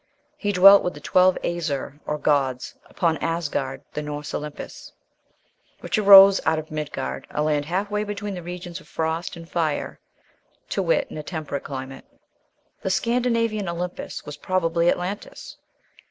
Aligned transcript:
He 0.35 0.51
dwelt 0.51 0.81
with 0.83 0.95
the 0.95 0.99
twelve 0.99 1.37
Æsir, 1.43 1.99
or 2.07 2.17
gods, 2.17 2.73
upon 2.87 3.17
Asgard, 3.19 3.83
the 3.93 4.01
Norse 4.01 4.33
Olympus, 4.33 4.91
which 5.81 5.95
arose 5.99 6.41
out 6.43 6.57
of 6.57 6.71
Midgard, 6.71 7.27
a 7.29 7.43
land 7.43 7.65
half 7.65 7.91
way 7.91 8.03
between 8.03 8.33
the 8.33 8.41
regions 8.41 8.79
of 8.79 8.87
frost 8.87 9.35
and 9.35 9.47
fire 9.47 9.99
(to 10.69 10.81
wit, 10.81 11.05
in 11.11 11.19
a 11.19 11.21
temperate 11.23 11.63
climate). 11.63 12.05
The 12.81 12.89
Scandinavian 12.89 13.69
Olympus 13.69 14.25
was 14.25 14.37
probably 14.37 14.89
Atlantis. 14.89 15.57